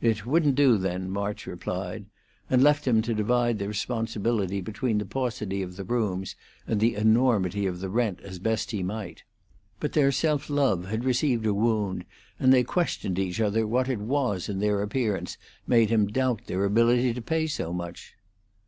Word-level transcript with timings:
"It 0.00 0.26
wouldn't 0.26 0.56
do, 0.56 0.76
then," 0.76 1.08
March 1.12 1.46
replied, 1.46 2.06
and 2.50 2.60
left 2.60 2.88
him 2.88 3.02
to 3.02 3.14
divide 3.14 3.60
the 3.60 3.68
responsibility 3.68 4.60
between 4.60 4.98
the 4.98 5.04
paucity 5.04 5.62
of 5.62 5.76
the 5.76 5.84
rooms 5.84 6.34
and 6.66 6.80
the 6.80 6.96
enormity 6.96 7.66
of 7.66 7.78
the 7.78 7.88
rent 7.88 8.20
as 8.20 8.34
he 8.34 8.40
best 8.42 8.74
might. 8.74 9.22
But 9.78 9.92
their 9.92 10.10
self 10.10 10.50
love 10.50 10.86
had 10.88 11.04
received 11.04 11.46
a 11.46 11.54
wound, 11.54 12.04
and 12.36 12.52
they 12.52 12.64
questioned 12.64 13.16
each 13.20 13.40
other 13.40 13.64
what 13.64 13.88
it 13.88 14.00
was 14.00 14.48
in 14.48 14.58
their 14.58 14.82
appearance 14.82 15.38
made 15.68 15.88
him 15.88 16.08
doubt 16.08 16.46
their 16.46 16.64
ability 16.64 17.14
to 17.14 17.22
pay 17.22 17.46
so 17.46 17.72
much. 17.72 18.14